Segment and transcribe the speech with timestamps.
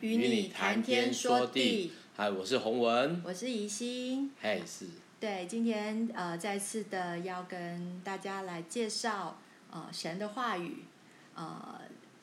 [0.00, 1.92] 与你谈天说地。
[2.14, 4.30] 嗨，我是洪文，我是怡心。
[4.38, 4.86] 嗨，是。
[5.18, 9.38] 对，今天呃，再次的要跟大家来介绍
[9.70, 10.84] 呃神的话语，
[11.34, 11.80] 呃，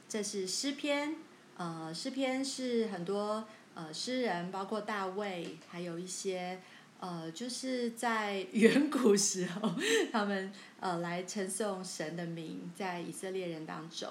[0.07, 1.15] 这是诗篇，
[1.57, 3.43] 呃，诗篇是很多
[3.73, 6.59] 呃诗人，包括大卫，还有一些
[6.99, 9.73] 呃，就是在远古时候，
[10.11, 14.09] 他们呃来称颂神的名，在以色列人当中。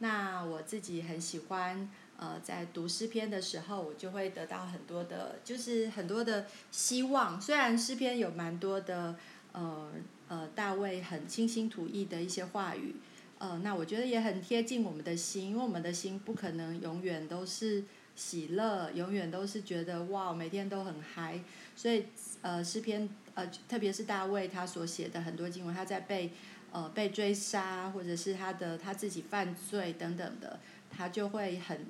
[0.00, 7.40] 那我自己很喜欢，呃，在读诗篇的时候，我就会得到很多的，就是很多的希望。
[7.40, 9.14] 虽然诗篇有蛮多的，
[9.52, 9.90] 呃
[10.26, 12.96] 呃，大卫很清新吐意的一些话语，
[13.38, 17.84] 呃，那我觉得也很贴近我们的心，因为我们的心不可能永远都是
[18.16, 21.40] 喜乐，永远都是觉得哇，每天都很嗨。
[21.76, 22.04] 所以，
[22.42, 26.32] 呃，诗篇，呃，特别是大卫他所写的很多经文，他在被。
[26.70, 31.86] 呃，被追杀，或者是他的他自己犯罪等等的，他就会很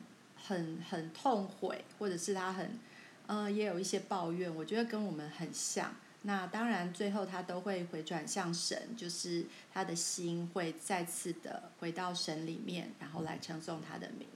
[0.48, 2.79] 很很痛悔，或者是他很，
[3.27, 4.52] 呃，也有一些抱怨。
[4.52, 5.95] 我觉得跟我们很像。
[6.23, 14.26] 那当然，最后他都会回转向神，就是他的心会再次的回到神里面，然后来称颂他的名。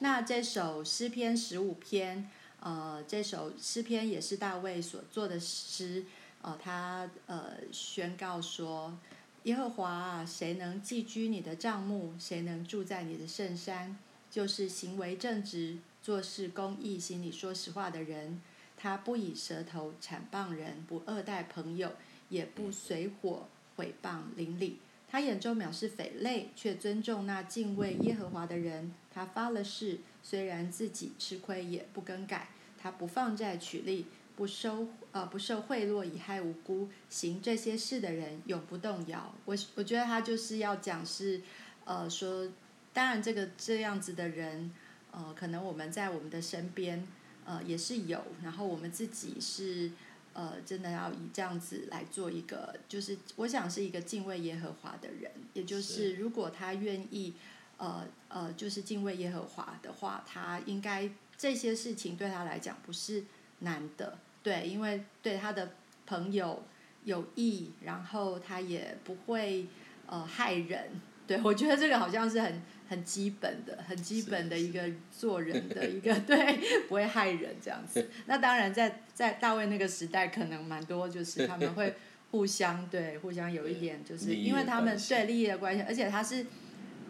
[0.00, 2.28] 那这首诗篇十五篇，
[2.60, 6.04] 呃，这首诗篇也是大卫所做的诗，
[6.42, 8.98] 呃，他呃宣告说。
[9.44, 12.12] 耶和华啊，谁能寄居你的帐幕？
[12.18, 13.96] 谁能住在你的圣山？
[14.30, 18.40] 就是行为正直、做事公义、心里说实话的人。
[18.76, 21.92] 他不以舌头谗谤人，不恶待朋友，
[22.28, 24.78] 也不随伙毁谤邻里。
[25.08, 28.94] 他眼中藐视匪类，却尊重那敬畏耶和华的人。
[29.12, 32.48] 他发了誓，虽然自己吃亏，也不更改。
[32.78, 34.06] 他不放债取利。
[34.36, 39.34] 不收呃不受贿赂以害无辜，行这些事的人永不动摇。
[39.44, 41.42] 我我觉得他就是要讲是，
[41.84, 42.48] 呃说，
[42.92, 44.70] 当然这个这样子的人，
[45.12, 47.06] 呃可能我们在我们的身边，
[47.44, 49.90] 呃也是有，然后我们自己是，
[50.32, 57.34] 呃真的要以这样子来做一个，就是我想是一个敬畏耶和华的人，也就是如果他愿意，
[57.78, 63.24] 呃呃就是敬畏耶和华的话，他应该这些事情对他来讲不是
[63.60, 64.18] 难的。
[64.42, 65.74] 对，因为对他的
[66.06, 66.62] 朋友
[67.04, 69.66] 有益，然后他也不会
[70.06, 71.00] 呃害人。
[71.26, 74.82] 对，我觉得这个好像是很很基本的、很基本的一个
[75.16, 76.58] 做人的 一个对，
[76.88, 78.10] 不会害人这样子。
[78.26, 81.94] 那当然在，在在大卫那个时代，可能蛮多就是他们会
[82.32, 86.44] 互相对互相有一点，就是因为他们对利益的关系，而且他是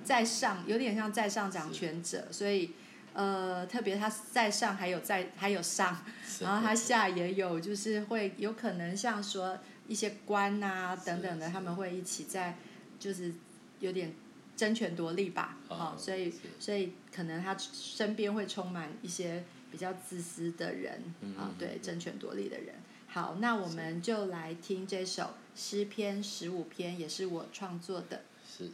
[0.04, 2.72] 在上，有点像在上掌权者，所以。
[3.12, 6.00] 呃，特别他在上还有在还有上，
[6.38, 9.58] 然后他下也有，就是会有可能像说
[9.88, 12.56] 一些官啊等等的，他们会一起在，
[13.00, 13.34] 就是
[13.80, 14.12] 有点
[14.60, 21.02] 争权夺利吧，啊、哦，所以所以可能他身边会充满一些比较自私的人，
[21.34, 22.74] 啊、哦，对，争权夺利的人。
[23.06, 28.24] 好，那我们就来听这首诗篇十五篇，也是我创作的。
[28.46, 28.70] 是。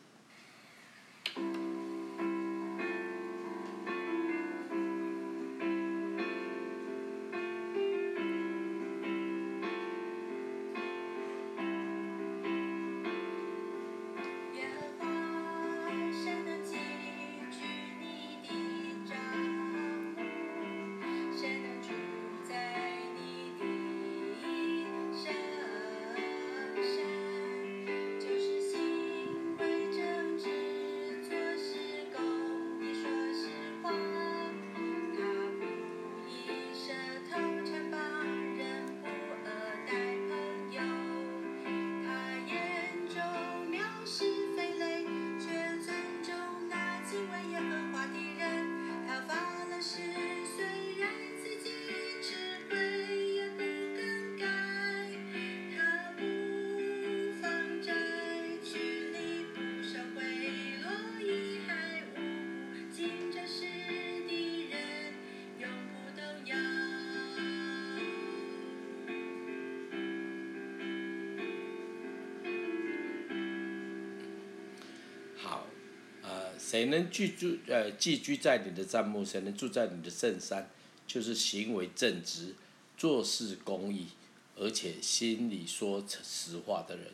[76.66, 79.24] 谁能居住呃寄居在你的帐幕？
[79.24, 80.68] 谁能住在你的圣山？
[81.06, 82.56] 就是行为正直、
[82.98, 84.08] 做事公义，
[84.56, 87.06] 而且心里说实话的人。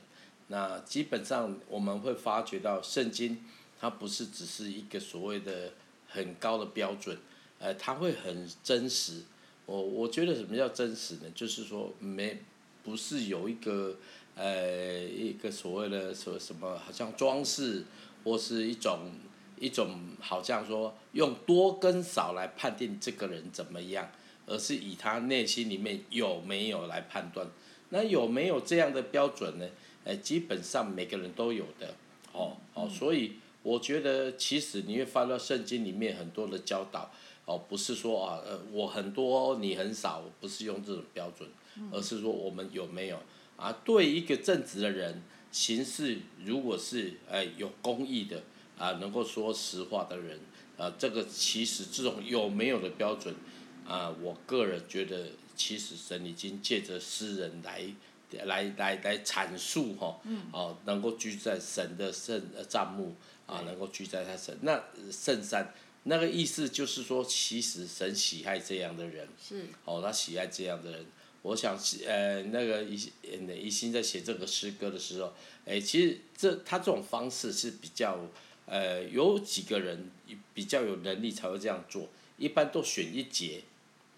[0.49, 3.45] 那基本上我们会发觉到，圣经
[3.79, 5.75] 它不是只是一个所谓的
[6.09, 7.19] 很高的标准，
[7.59, 9.21] 呃，它会很真实。
[9.67, 11.25] 我我觉得什么叫真实呢？
[11.35, 12.41] 就是说没
[12.83, 13.99] 不是有一个
[14.35, 17.85] 呃一个所谓的说什么好像装饰
[18.25, 19.11] 或是一种。
[19.63, 19.89] 一种
[20.21, 24.11] 好像说用多跟少来判定这个人怎么样，
[24.45, 27.47] 而是以他内心里面有没有来判断。
[27.91, 29.69] 那有没有这样的标准呢？
[30.05, 31.95] 哎，基本上每个人都有的。
[32.33, 37.09] 哦哦，所以我觉得其实你会发到圣经里面很多的教导。
[37.45, 41.49] 哦，不是说啊，呃，我很多你很少，不是用这种标准，
[41.93, 43.19] 而是说我们有没有
[43.57, 43.71] 啊？
[43.85, 48.43] 对一个正直的人，行事如果是哎有公义的
[48.83, 50.41] 啊，能够说实话的人
[50.77, 53.33] 啊，这个其实这种有没有的标准
[53.87, 57.85] 啊，我个人觉得，其实神已经借着诗人来
[58.45, 60.19] 来来来阐述哈，
[60.51, 63.15] 哦，能够居在神的圣帐幕
[63.47, 64.83] 啊，能够居在他神那
[65.13, 65.73] 圣山。
[66.05, 71.07] 那个意思就是说，其实神喜爱这样的人，是哦，他喜爱这样的人。
[71.43, 75.33] 我想，呃，那个一呃一心在写这个诗歌的时候，
[75.65, 78.19] 哎，其实这他这种方式是比较，
[78.67, 80.11] 呃，有几个人
[80.55, 82.09] 比较有能力才会这样做。
[82.39, 83.63] 一般都选一节，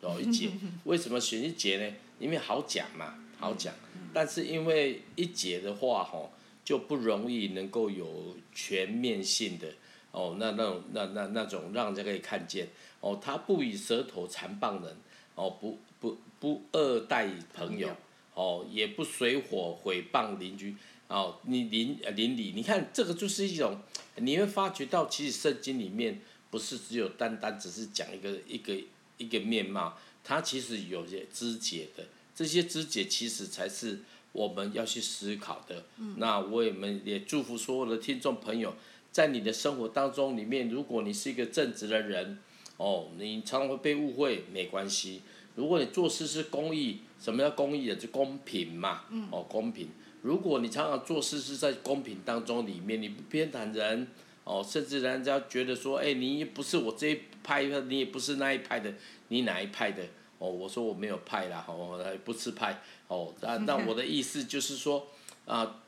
[0.01, 0.51] 哦，一节。
[0.85, 1.95] 为什么选一节呢？
[2.19, 3.75] 因为好讲嘛，好讲。
[4.13, 6.31] 但是因为一节的话，吼，
[6.65, 9.69] 就不容易能够有全面性的。
[10.13, 12.69] 哦，那那种那那那种让人家可以看见，
[13.01, 14.97] 哦，他不以舌头残谤人，
[15.35, 17.91] 哦，不不不恶待朋友，
[18.35, 20.77] 哦，也不随火毁谤邻居，
[21.09, 23.81] 哦，你邻邻里，你看这个就是一种，
[24.17, 26.21] 你会发觉到其实圣经里面
[26.51, 28.75] 不是只有单单只是讲一个一个
[29.19, 32.05] 一个面貌，它其实有些枝节的，
[32.35, 34.01] 这些枝节其实才是
[34.33, 35.85] 我们要去思考的。
[35.99, 38.75] 嗯、那我们也祝福所有的听众朋友。
[39.13, 42.37] 在你的生活当中里面，如果你是一个正直的人，
[42.79, 45.23] 哦，你常常会被误会，没关系。
[45.55, 47.95] 如果你做事是公益，什么叫公义的？
[47.95, 49.89] 就公平嘛，哦，公平。
[50.25, 54.09] 如果你常常做事是在公平当中里面，你不偏袒人，
[54.45, 58.93] 哦，甚至人家觉得说，哎，你也不是我这一派的，你也不是那一派的，
[59.29, 60.03] 你哪一派的？
[60.39, 65.07] 哦，我说我没有派啦，哦，不吃派，哦，那 那我的意思就是说，
[65.47, 65.81] 啊。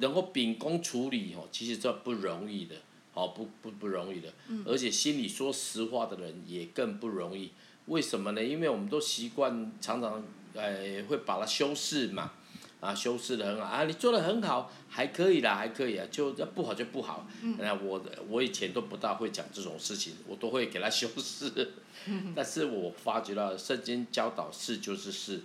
[0.00, 2.74] 能够秉公处理哦，其实这不容易的，
[3.14, 4.28] 哦不不不容易的，
[4.66, 7.52] 而且心里说实话的人也更不容易。
[7.86, 8.42] 为什么呢？
[8.42, 10.20] 因为我们都习惯常常
[10.54, 12.32] 呃会把它修饰嘛，
[12.82, 17.24] 啊修饰的很好啊，你做的很好，还可以啦，还可以啊，就不好就不好。
[17.58, 21.70] 那我我以前都不大会讲这种事情，我都会给他修饰。
[22.34, 25.42] 但是我发觉到圣经教导是就是是，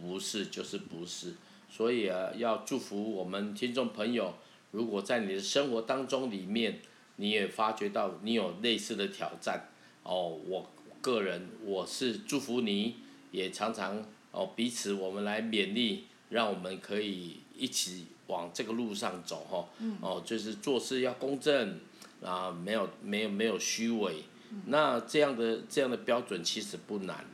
[0.00, 1.34] 不是就是不是。
[1.68, 4.34] 所以啊，要祝福我们听众朋友，
[4.70, 6.80] 如果在你的生活当中里面，
[7.16, 9.68] 你也发觉到你有类似的挑战，
[10.04, 10.70] 哦，我
[11.02, 12.96] 个人我是祝福你，
[13.30, 19.68] 也常常哦彼此我们来勉励，让我们可以一起往这个路上走哈，
[20.00, 21.78] 哦，就是做事要公正，
[22.24, 24.24] 啊，没有没有没有虚伪，
[24.66, 27.24] 那这样的这样的标准其实不难。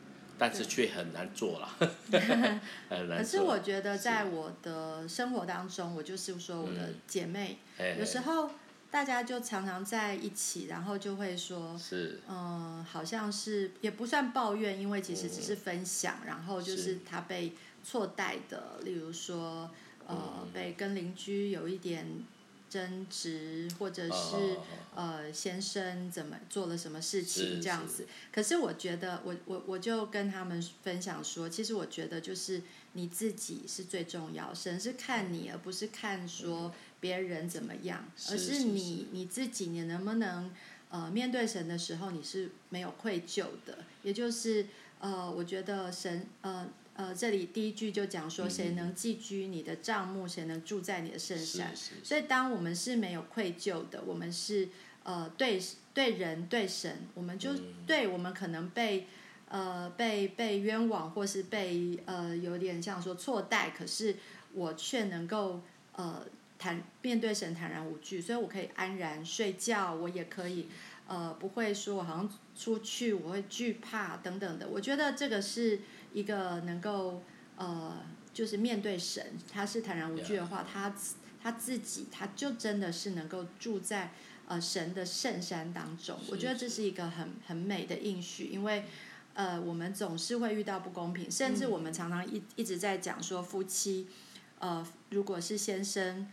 [0.41, 1.69] 但是却很难做了，
[2.89, 7.59] 可是我觉得在我的生活当中，我就是说我的姐妹，
[7.99, 8.49] 有时候
[8.89, 11.77] 大家就常常在一起，然后就会说，
[12.29, 17.53] 嗯，好像是也不算抱怨，因为其实只是分享，然后就是他被
[17.89, 19.71] 错待的，例如说，
[20.07, 22.25] 呃，被跟邻居有一点。
[22.71, 24.59] 争执，或者是
[24.95, 32.61] 呃先生怎么做了什么事情这样子，可是我觉得我我我就跟他们分享说，其实我觉得就是
[32.93, 40.53] 你自己是最重要，神是看你，而不是看说别人怎么样，而是你你自己你能不能
[40.91, 44.67] 呃面对神的时候你是没有愧疚的，也就是
[45.01, 46.69] 呃我觉得神呃。
[46.99, 51.73] 呃，这里第一句就讲说，谁能寄居你的帐幕，谁能住在你的圣山？
[52.03, 54.69] 所以，当我们是没有愧疚的，我们是
[55.05, 55.63] 呃对
[55.95, 57.51] 对人对神，我们就
[57.87, 59.07] 对我们可能被
[59.49, 64.17] 呃被被冤枉，或是被呃有点像说错待，可是
[64.53, 65.61] 我却能够
[65.93, 66.27] 呃
[66.59, 70.67] 坦面对神坦然无惧，所以我可以安然睡觉，我也可以
[71.07, 72.29] 呃不会说我好像
[72.59, 74.67] 出去我会惧怕等等的。
[74.67, 75.79] 我觉得这个是。
[76.19, 77.23] 一个能够
[77.57, 77.97] 呃，
[78.35, 80.93] 就是面对神，他是坦然无惧的话，他
[81.41, 84.11] 他自己他就真的是能够住在
[84.49, 86.19] 呃神的圣山当中。
[86.29, 88.85] 我觉得这是一个很很美的应许，因为
[89.35, 94.09] 呃我们总是会遇到不公平，甚至我们常常一一直在讲说夫妻
[94.59, 96.27] 呃如果是先生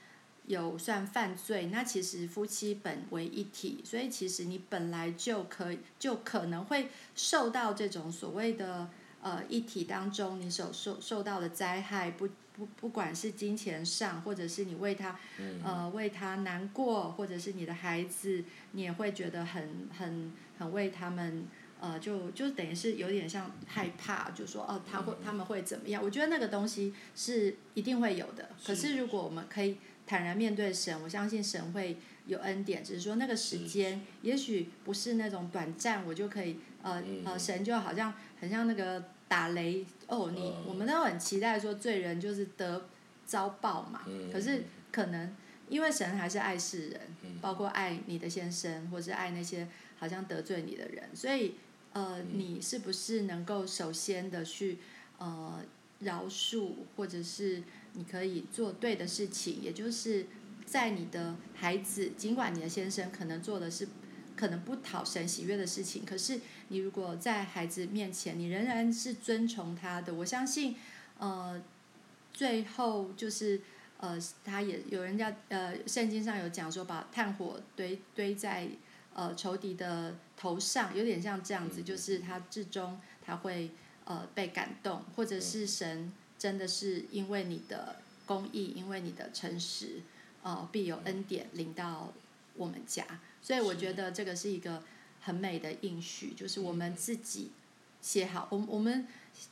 [0.47, 8.89] 有算犯罪，那其实夫妻本为一体，所以其实你本来就可以就可能会受到这种所谓的。
[9.25, 15.19] 呃议题当中，你所受受到的灾害，不不不管是金钱上，或者是你为他，
[15.63, 21.47] 呃为他难过，或者是你的孩子，你也会觉得很很很为他们。
[21.77, 26.01] 呃，就就等于是有点像害怕，就说哦，他会他们会怎么样？
[26.01, 28.49] 我觉得那个东西是一定会有的。
[28.65, 29.77] 可是如果我们可以
[30.07, 32.81] 坦然面对神，我相信神会有恩典。
[32.81, 42.87] 只是说那个时间，也许不是那种短暂，我就可以呃呃，神就好像很像那个打雷哦，你我们都很期待说罪人就是得
[43.25, 44.01] 遭报嘛。
[44.31, 45.35] 可是可能
[45.69, 47.01] 因为神还是爱世人，
[47.41, 49.67] 包括爱你的先生，或是爱那些
[49.97, 51.55] 好像得罪你的人，所以。
[51.95, 54.79] 呃，你是不是能够首先的去
[55.17, 55.61] 呃
[55.99, 57.63] 饶恕，或者是
[57.93, 60.25] 你可以做对的事情，也就是
[60.65, 63.87] 在你的孩子，尽管你的先生可能做的是
[64.35, 70.75] 可能不讨神喜悦的事情，可是你如果在孩子面前，你仍然是遵从他的，我相信，
[71.19, 71.61] 呃，
[72.33, 73.61] 最后就是
[73.97, 78.67] 呃，他也有人家呃，圣经上有讲说，把炭火堆堆在。
[79.17, 83.71] 呃，仇敌的头上有点像这样子，就是他至终他会
[84.03, 87.95] 呃被感动，或者是神真的是因为你的
[88.25, 90.01] 公义，因为你的诚实，
[90.43, 92.11] 呃，必有恩典临到
[92.55, 93.05] 我们家。
[93.41, 94.83] 所以我觉得这个是一个
[95.25, 97.51] 很美的应许，就是我们自己
[98.01, 98.47] 写好。
[98.49, 99.05] 我我们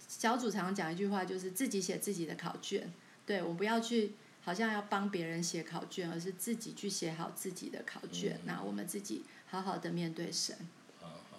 [0.08, 2.92] 小组常常讲一句话，就是自己写自己的考卷。
[3.26, 4.14] 对，我不要去
[4.44, 8.40] 好像要帮别人写考卷，而是自己去写好自己的考卷。
[8.46, 9.24] 那我们自己。
[9.54, 10.58] 好好的面对神。
[11.00, 11.38] 好好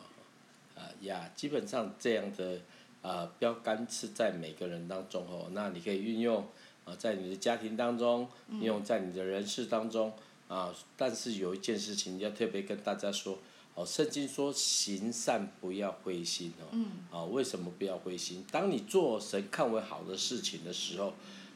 [0.77, 2.61] 好，啊呀，基本上这样的
[3.03, 5.49] 啊标杆是在每个人当中哦。
[5.51, 6.47] 那你可以运用
[6.85, 10.13] 啊，在你的家庭当中，运用在你的人事当中
[10.47, 10.73] 啊。
[10.97, 13.37] 但是有一件事情要特别跟大家说
[13.75, 16.79] 哦，圣经说行善不要灰心哦。
[17.11, 18.45] 啊，为什么不要灰心？
[18.51, 21.13] 当你做神看为好的事情的时候，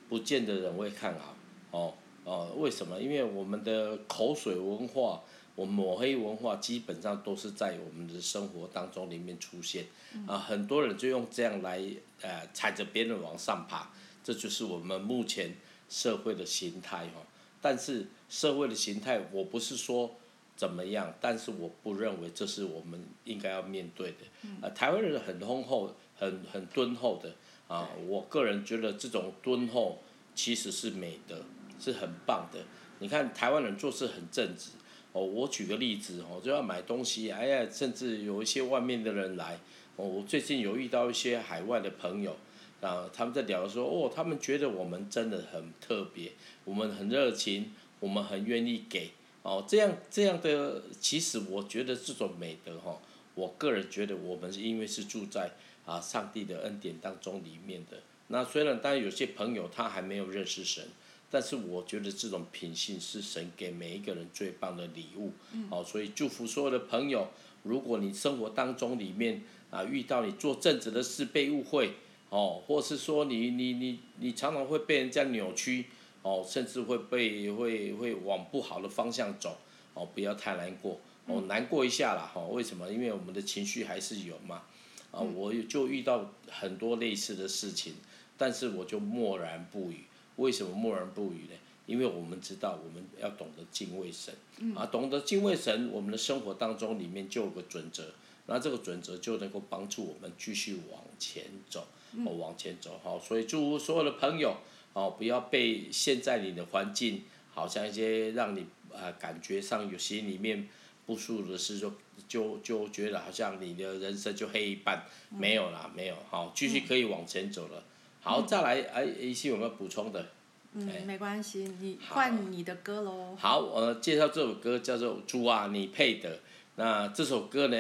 [0.09, 1.37] 不见得人会看好
[1.71, 1.95] 哦
[2.25, 2.53] 哦。
[2.57, 3.01] 为什么？
[3.01, 5.23] 因为我们的口水文化。
[5.59, 9.87] 我们抹黑文化基本上都是在我们的生活当中里面出现，
[10.25, 11.83] 啊，很多人就用这样来
[12.21, 13.91] 呃踩着别人往上爬，
[14.23, 15.57] 这就是我们目前
[15.89, 17.27] 社会的形态哈。
[17.61, 20.15] 但是社会的形态，我不是说
[20.59, 24.17] 怎么样，但是我不认为这是我们应该要面对的。
[24.61, 27.33] 啊，台湾人很丰厚，很很敦厚的
[27.69, 30.03] 啊，我个人觉得这种敦厚
[30.35, 31.45] 其实是美德，
[31.79, 32.59] 是很棒的。
[32.99, 34.71] 你看台湾人做事很正直。
[35.13, 39.59] 哦，我举个例子哦，就要买东西，哎呀，甚至有一些外面的人来，
[39.95, 42.37] 哦，我最近有遇到一些海外的朋友，
[42.81, 46.33] 啊，他们在聊说，哦，他们觉得我们真的很特别，
[46.65, 53.01] 我们很热情，我们很愿意给，哦，这样这样的，其实我觉得这种美德哈，
[53.35, 55.53] 我个人觉得我们是因为是住在
[55.87, 60.89] 啊上帝的恩典当中里面的，那虽然当然有些朋友他还没有认识神。
[61.31, 65.31] 但是我觉得这种品性是神给每一个人最棒的礼物，
[65.69, 67.29] 哦，所以祝福所有的朋友，
[67.65, 71.93] 如果你生活当中里面啊遇到你做正直的事被误会，
[72.31, 75.85] 哦，或是说你你你你常常会被人家扭曲，
[76.29, 79.57] 哦，甚至会被会会往不好的方向走，
[79.95, 82.93] 哦，不要太难过，哦，难过一下啦，哈，为什么？
[82.93, 84.63] 因为我们的情绪还是有嘛，
[85.11, 87.95] 啊，我就遇到很多类似的事情，
[88.37, 90.05] 但是我就默然不语。
[90.37, 91.57] 为什么默然不语呢？
[91.87, 94.35] 因为我们知道我们要懂得敬畏神，
[94.77, 98.05] 啊，懂得敬畏神，我们的生活当中里面就有个准则，
[98.45, 101.87] 那这个准则就能够帮助我们继续往前走，
[102.27, 104.55] 哦，往前走，好，所以祝福所有的朋友，
[104.99, 107.23] 哦，不要被现在你的环境，
[107.55, 110.69] 好像一些让你啊感觉上有心里面
[111.07, 111.93] 不舒服的事，就
[112.27, 117.85] 就就觉得好像你的人生就黑一半，没有啦，没有，好，继续可以往前走了。
[118.21, 120.27] 好，再来，哎，一些有没有补充的？
[120.73, 123.37] 嗯，没关系，你换你的歌喽。
[123.37, 126.37] 好，我介绍这首歌叫做《猪啊，你配的》。
[126.75, 127.77] 那这首歌呢，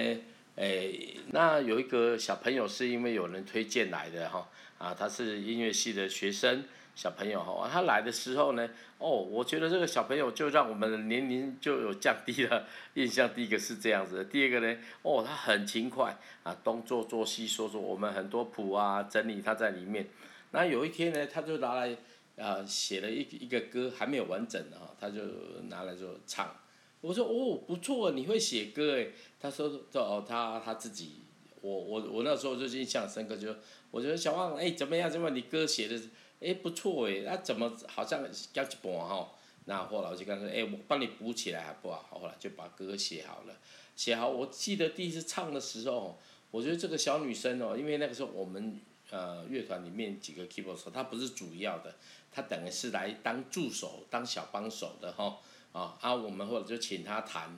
[0.56, 0.88] 哎，
[1.32, 4.48] 那有一个小朋友是因为有人推荐来的哈，
[4.78, 6.64] 啊，他是音乐系的学生
[6.98, 13.32] 小朋友哈，他来的时候呢，哦，我觉得这个小朋友就让我们的年龄就有降低了印象。
[13.32, 20.08] 第一个是这样子的，第二个呢，哦，他很勤快啊，东做做西说说，我们很多谱啊整理他在里面。
[20.50, 21.96] 那有一天呢，他就拿来，
[22.36, 25.20] 啊，写了一一个歌，还没有完整的哈，他就
[25.68, 26.52] 拿来就唱。
[27.00, 29.06] 我说哦，不错，你会写歌哎。
[29.40, 31.20] 他说说哦，他他自己，
[31.60, 33.54] 我我我那时候就印象深刻，就
[33.92, 35.08] 我觉得小旺哎怎么样？
[35.08, 35.36] 怎么样？
[35.36, 35.96] 你歌写的
[36.40, 39.28] 哎不错哎，那怎么好像掉一半哈？
[39.64, 42.20] 那后来我就跟他说哎，我帮你补起来好不好？
[42.20, 43.54] 后来就把歌写好了，
[43.96, 44.28] 写好。
[44.28, 46.18] 我记得第一次唱的时候。
[46.50, 48.80] 我觉得这个小女生哦，因为那个时候我们
[49.10, 51.94] 呃乐团里面几个 keyboard 手，她不是主要的，
[52.32, 55.38] 她等于是来当助手、当小帮手的哈。
[55.72, 57.54] 啊啊，我们或者就请她弹。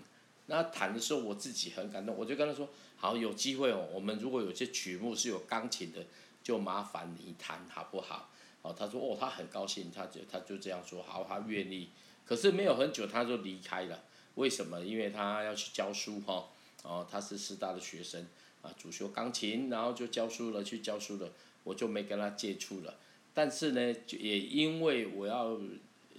[0.47, 6.05] 那弹的时候我自己很感动，我就跟她说：好，有机会哦，我们如果有些曲目是有钢琴的，
[6.43, 8.29] 就麻烦你弹好不好？
[8.63, 11.89] 哦，他说哦，他很高兴，他就他就这样说，好，他愿意。
[12.25, 14.03] 可是没有很久，他就离开了。
[14.35, 14.81] 为什么？
[14.81, 16.49] 因为他要去教书哈。
[16.83, 18.27] 哦，他是师大的学生。
[18.63, 21.31] 啊，主修钢琴，然后就教书了，去教书了，
[21.65, 22.95] 我就没跟他接触了。
[23.33, 25.59] 但是呢，也因为我要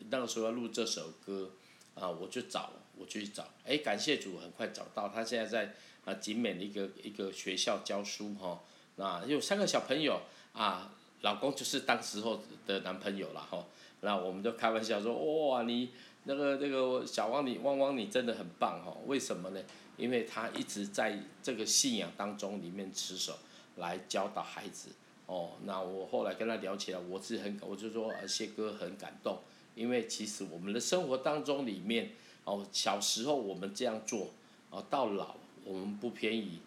[0.10, 1.52] 那个时候要录这首歌，
[1.94, 8.64] 啊，我就找，我去找，哎，感谢主，很快找到，他现在在啊景美的一个一个学校教书哈。
[8.96, 10.20] 那有三个小朋友
[10.54, 13.66] 啊，老公就是当时候的男朋友了哈。
[14.02, 15.90] 那我们就开玩笑说，哇，你
[16.24, 19.62] 那个那个小汪你汪汪你真的很棒哈，为什么呢？
[19.98, 23.38] 因为他一直在这个信仰当中里面持守，
[23.76, 24.90] 来教导孩子。
[25.28, 29.38] 哦，那我后来跟他聊起来，我是很，我就说谢哥很感动，
[29.76, 32.12] 因为其实我们的生活当中里面，
[32.44, 34.32] 哦，小时候我们这样做，
[34.72, 36.60] 哦，到老我们不偏移，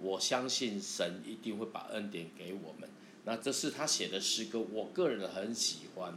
[0.00, 2.88] 我相信神一定会把恩典给我们。
[3.24, 6.12] 那这是他写的诗歌，我个人很喜欢。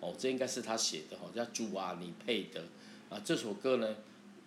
[0.00, 2.62] 哦，这应该是他写的，哦，叫主啊，你配得。
[3.10, 3.96] 啊，这首歌呢。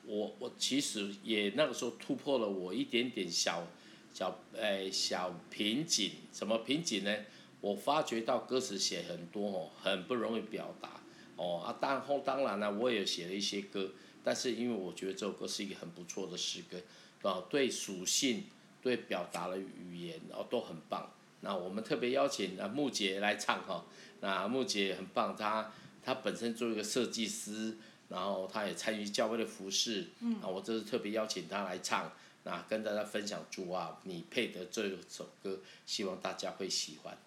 [0.04, 3.66] 我我其实也那个时候突破了我一点点小
[4.12, 7.16] 小诶、小瓶颈，什么瓶颈呢？
[7.62, 11.00] 我发觉到歌词写很多哦，很不容易表达
[11.38, 11.78] 哦啊。
[11.80, 13.92] 当后当然了，我也写了一些歌，
[14.24, 16.82] 但是因为我觉得这首歌是一个很不错的诗歌，
[17.30, 18.46] 啊，对属性、
[18.82, 21.10] 对表达的语言哦都很棒。
[21.42, 23.86] 那我们特别邀请啊木姐来唱哈，
[24.22, 25.72] 那木姐很棒，她
[26.04, 27.78] 她本身做一个设计师。
[28.10, 30.10] 然后她也参与教会的服饰，
[30.42, 32.12] 啊，我这次特别邀请她来唱，
[32.44, 37.18] 那跟大家分享主啊，你配得这首歌，希望大家会喜欢。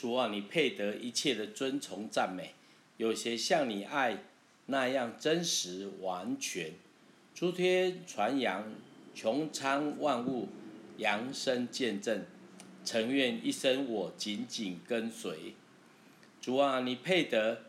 [0.00, 2.54] 主啊，你配得一切的尊崇赞美，
[2.96, 4.22] 有些像你爱
[4.64, 6.72] 那样真实完全？
[7.34, 8.64] 诸天传扬，
[9.14, 10.48] 穹苍万物
[10.96, 12.24] 扬声见证，
[12.82, 15.52] 诚愿一生我紧紧跟随。
[16.40, 17.64] 主啊，你配得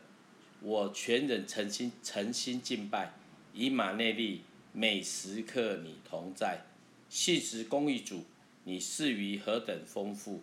[0.62, 3.12] 我全人诚心诚心敬拜，
[3.54, 6.62] 以马内利每时刻你同在，
[7.10, 8.24] 信实公义主，
[8.64, 10.42] 你赐予何等丰富，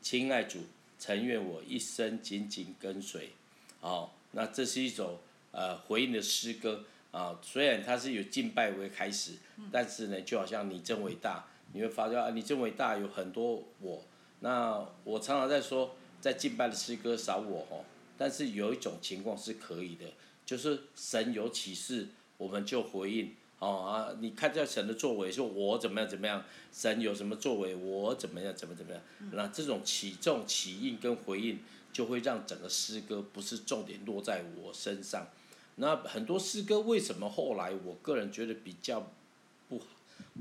[0.00, 0.60] 亲爱主。
[0.98, 3.30] 诚愿我一生紧紧跟随，
[3.80, 5.20] 哦，那这是一首
[5.52, 7.38] 呃回应的诗歌啊、哦。
[7.42, 9.32] 虽然它是以敬拜为开始，
[9.70, 14.02] 但是呢，就好像你真伟大，你会发现啊，你真伟大有很多我。
[14.40, 17.84] 那我常常在说，在敬拜的诗歌少我哦，
[18.16, 20.04] 但是有一种情况是可以的，
[20.44, 23.34] 就是神有启示，我们就回应。
[23.58, 31.60] 哦啊，你看这神的作为，说我怎么样怎么样，神有什么作为，我怎么样怎么怎么样，那这种起重起因跟回应，
[31.92, 35.26] 就会让整个诗歌不是重点落在我身上。
[35.76, 39.10] 那很多诗歌为什么后来我个人觉得比较
[39.68, 39.86] 不好，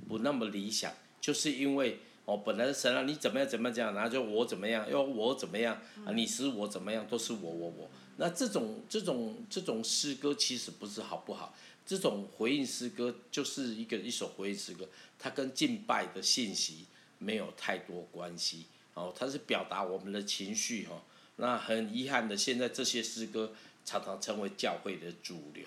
[0.08, 7.90] 不那么理想，就是因为哦，本来是神啊你怎么样怎么样，然后就我怎么样，要我怎么样啊，你使我怎么样，都是我我我。
[8.18, 11.56] 那这种这种这种诗歌其实不是好不好？
[11.86, 14.88] 这种回应诗歌就是一个一首回应诗歌，
[15.20, 16.86] 它跟敬拜的信息
[17.20, 21.04] 没有太多关系哦，它是表达我们的情绪哈。
[21.36, 25.64] 那很遗憾的，现在这些诗歌常常成为教会的主流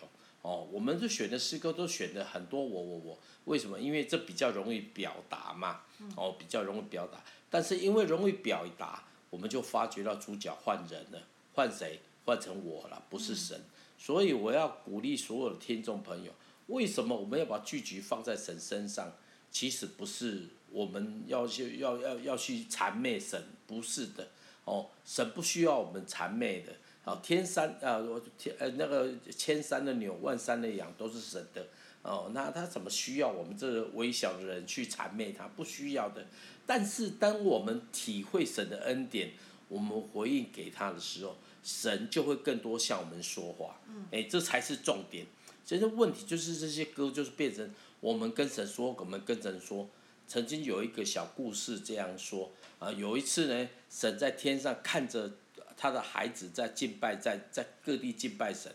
[0.49, 0.67] 哦。
[0.73, 3.79] 我们就选的诗歌都选的很多我我我，为什么？
[3.79, 5.83] 因为这比较容易表达嘛，
[6.17, 7.23] 哦，比较容易表达。
[7.51, 11.23] 但是因为容易表达，我们就发觉到主角换人了，
[11.55, 12.01] 换谁？
[12.25, 13.59] 换成我了，不是神。
[13.99, 16.33] 所以我要鼓励所有的听众朋友，
[16.67, 19.13] 为什么我们要把聚集放在神身上？
[19.51, 24.29] 其实不是我们要去要要要去谄媚神，不是的
[24.65, 26.75] 哦，神不需要我们谄媚的。
[27.09, 31.67] 哦，天山啊，我天呃那个千山的牛，万山的羊都是神的
[32.03, 35.49] 哦，那他怎么需要我们这个微小的人去谄媚他？
[35.49, 36.27] 不需要的。
[36.67, 39.31] 但是当我们体会神的恩典，
[39.69, 41.37] 我们回应给他的时候。
[41.61, 45.27] 神就会更多向我们说话，嗯哎，这才是重点。
[45.67, 49.87] 其实问题就是这些歌就是变成我们跟神说，我们跟神说。
[50.27, 55.33] 曾经有一个小故事这样说啊，有一次呢，神在天上看着
[55.79, 58.71] 他的孩子在敬拜，在在各地敬拜神，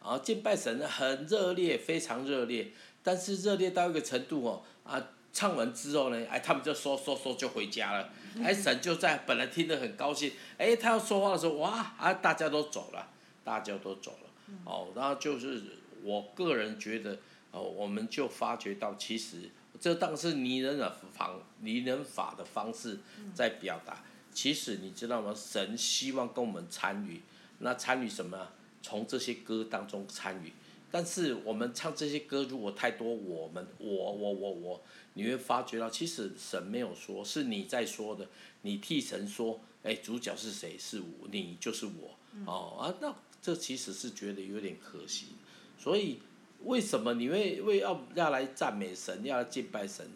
[0.00, 2.70] 然后敬拜神呢很热烈，非常热烈，
[3.02, 5.02] 但是热烈到一个程度哦啊。
[5.34, 8.10] 唱完之后呢，哎，他们就说说说就回家了。
[8.44, 13.08] 哎，神就在本来听得很高兴，哎，他要说话的时候，哇，啊，大家都走了，
[13.42, 14.54] 大家都走了。
[14.66, 15.62] 哦，然后就是
[16.02, 17.16] 我个人觉得，
[17.50, 19.48] 哦，我们就发觉到，其实
[19.80, 22.98] 这当是拟人的方拟人法的方式
[23.34, 24.04] 在表达。
[24.32, 25.34] 其实你知道吗？
[25.34, 27.20] 神希望跟我们参与，
[27.58, 28.48] 那参与什么？
[28.82, 30.52] 从这些歌当中参与。
[30.90, 34.82] 但是我们唱这些歌，如果太多我们我我我我，
[35.14, 38.26] 你会发觉到其实神没有说，是你在说的，
[38.60, 40.76] 你替神说，哎，主角是谁？
[40.78, 42.14] 是我，你就是我，
[42.44, 45.28] 哦啊，那这其实是觉得有点可惜。
[45.78, 46.18] 所以
[46.64, 50.06] 为什么你会为要要来赞美神，要来敬拜神？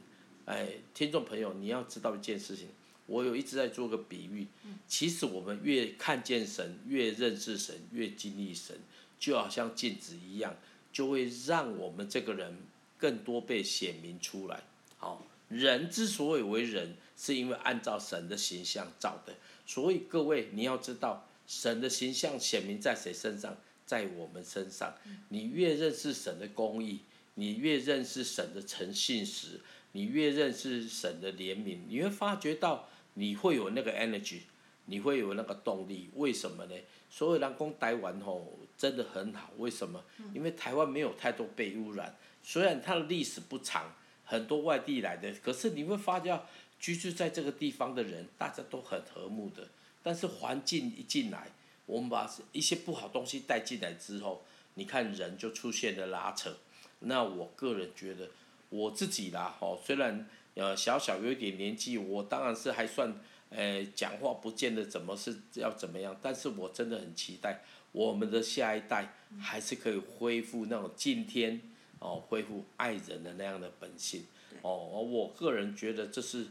[0.44, 2.68] 哎，听众朋友，你要知道一件事情，
[3.06, 4.46] 我有一直在做个比喻，
[4.86, 8.76] 其实我们越看见神，越认识神，越经历神。
[9.18, 10.54] 就好像镜子一样，
[10.92, 12.54] 就会让我们这个人
[12.98, 14.62] 更多被显明出来。
[14.98, 19.34] 好，人之所以为人，是因为按照神的形象造的。
[19.66, 23.56] 所以各位，你要知道，神的形象显明在谁身上？
[23.86, 24.94] 在我们身上。
[25.30, 27.00] 你越认识神的公义，
[27.36, 29.60] 你越认识神的诚信实，
[29.92, 32.86] 你越认识神的怜悯，你会发觉到
[33.18, 34.40] 你会有那个 energy，
[34.86, 36.08] 你会有那个动力。
[36.14, 36.74] 为什么呢？
[37.10, 38.58] 所以人工台湾吼。
[38.78, 40.04] 真的很好，为什么？
[40.34, 43.90] 因为台湾没有太多被污染，虽然它的历史不长，
[44.22, 46.38] 很多外地来的，可是你会发现，
[46.78, 49.66] 居住在这个地方的人，大家都很和睦的。
[50.02, 51.50] 但是环境一进来，
[51.86, 56.54] 我们把一些不好东西带进来之后，你看人就出现了拉扯。
[56.98, 58.28] 那我个人觉得，
[58.68, 63.14] 我自己啦，吼，虽然呃小小有一点年纪，我当然是还算，
[63.48, 67.62] 呃，讲话不见得怎么是要怎么样，但是我真的很期待。
[67.92, 71.60] 我们的下一代还是可以恢复那种敬天
[71.98, 74.24] 哦，恢复爱人的那样的本性
[74.60, 74.76] 哦。
[74.76, 76.46] 我个人觉得这是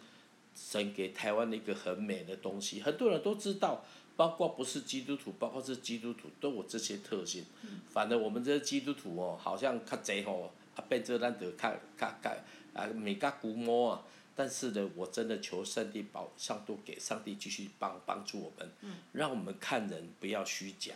[0.56, 2.82] 神给台湾的一个很美的东西。
[2.82, 7.46] 很多人都知道，包括不是基督徒，包括是基督徒，都有这些特性。
[7.91, 12.36] 反正我们这些基督徒哦，好像较侪吼，啊变做咱就较较较
[12.76, 14.04] 啊，咪较龟毛啊。
[14.38, 18.70] 但是呢，我真的求上帝保，上帝给上帝继续帮帮助我们，
[19.14, 20.94] 让我们看人不要虚假，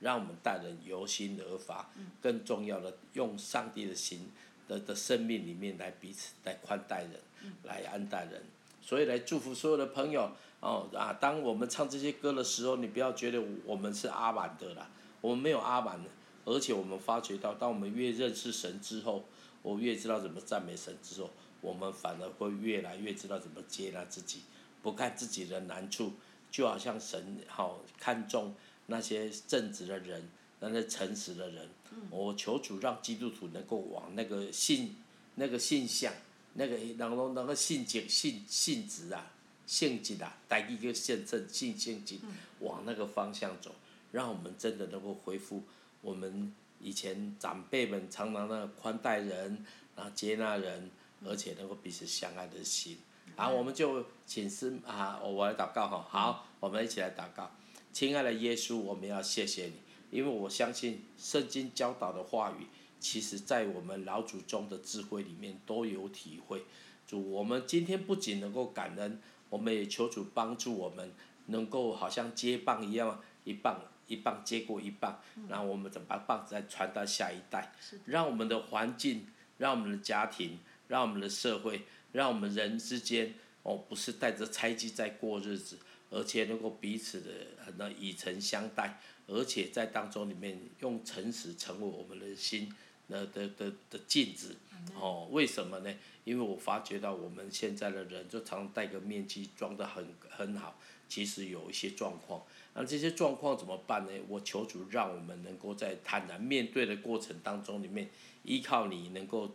[0.00, 1.90] 让我们待人由心而发，
[2.22, 4.30] 更重要的用上帝的心
[4.66, 7.20] 的的生命里面来彼此来宽待人，
[7.64, 8.42] 来安待人，
[8.80, 11.12] 所以来祝福所有的朋友哦啊！
[11.12, 14.88] 当我们唱这些歌的时候，你不要觉得我们是阿满的啦，
[15.20, 16.08] 我们没有阿满的，
[16.46, 19.26] 而且我们发觉到，当我们越认识神之后，
[19.68, 21.30] 我越知道怎么赞美神之后。
[21.60, 24.42] 我们反而会越来越知道怎么接纳自己，
[24.80, 26.12] 不看自己的难处，
[26.52, 28.54] 就好像神好看重
[28.86, 31.68] 那些正直的人，那些诚实的人。
[32.10, 34.94] 我求主让基督徒能够往那个信、
[35.34, 36.12] 那个信向、
[36.54, 39.32] 那个然后那个信节、信信质啊、
[39.66, 42.18] 性质啊，带一个现证信性质
[42.60, 43.74] 往那个方向走，
[44.12, 45.64] 让我们真的能够恢复
[46.02, 49.64] 我们以前长辈们常常的宽待人，
[49.94, 50.90] 然后接纳人。
[51.26, 52.96] 而且能够彼此相爱的心，
[53.34, 56.06] 好，我们就请师啊，我来祷告哈。
[56.08, 57.50] 好，我们一起来祷告。
[57.92, 59.72] 亲爱的耶稣，我们要谢谢你，
[60.12, 62.68] 因为我相信圣经教导的话语，
[63.00, 66.64] 其实在我们老祖宗的智慧里面都有体会。
[67.04, 71.12] 主，我们今天不仅能够感恩，我们也求主帮助我们，
[71.46, 77.72] 能够好像接棒一样，一棒一棒接过一棒，然后我们怎么把棒子再传到下一代，
[78.06, 80.58] 让我们的环境，让我们的家庭。
[80.88, 87.30] 让我们的社会，让我们人之间，哦，不是带着猜忌在过日子，而且能够彼此的
[87.76, 92.74] 那以诚相待，而且在当中里面用诚实成为我们的心，
[93.08, 94.56] 那的的的镜子，
[94.94, 95.94] 哦，为什么呢？
[96.24, 102.42] 因为我发觉到我们现在的人就常戴个面具，装得很很好，其实有一些状况，
[102.78, 104.12] 那这些状况怎么办呢？
[104.28, 108.08] 我求主让我们能够在坦然面对的过程当中里面。
[108.44, 109.52] 依靠你能够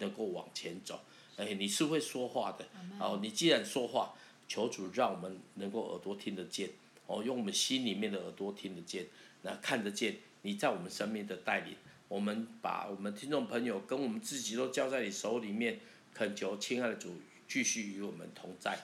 [0.00, 0.98] 能够往前走，
[1.36, 2.66] 哎，你是会说话的，
[2.98, 4.14] 哦，你既然说话，
[4.48, 6.68] 求主让我们能够耳朵听得见，
[7.06, 9.06] 哦，用我们心里面的耳朵听得见，
[9.42, 11.76] 那看得见你在我们生命的带领，
[12.08, 15.78] 我们把我们听众朋友跟我们自己都交在你手里面，
[16.12, 17.14] 恳求亲爱的主
[17.46, 18.76] 继续与我们同在，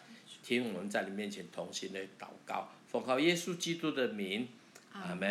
[0.49, 4.49] 听我们在你面前同行的祷告，奉靠耶稣基督的名，
[4.95, 5.29] 阿门。